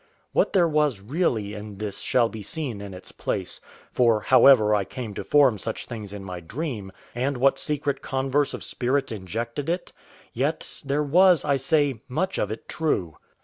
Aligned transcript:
What 0.33 0.53
there 0.53 0.67
was 0.67 0.99
really 0.99 1.53
in 1.53 1.77
this 1.77 1.99
shall 2.01 2.27
be 2.27 2.41
seen 2.41 2.81
in 2.81 2.91
its 2.91 3.11
place; 3.11 3.61
for 3.91 4.21
however 4.21 4.73
I 4.73 4.83
came 4.83 5.13
to 5.13 5.23
form 5.23 5.59
such 5.59 5.85
things 5.85 6.11
in 6.11 6.23
my 6.23 6.39
dream, 6.39 6.91
and 7.13 7.37
what 7.37 7.59
secret 7.59 8.01
converse 8.01 8.55
of 8.55 8.63
spirits 8.63 9.11
injected 9.11 9.69
it, 9.69 9.93
yet 10.33 10.81
there 10.83 11.03
was, 11.03 11.45
I 11.45 11.57
say, 11.57 12.01
much 12.09 12.39
of 12.39 12.49
it 12.49 12.67
true. 12.67 13.17